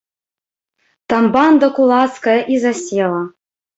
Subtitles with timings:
[1.13, 3.21] Там банда кулацкая і засела.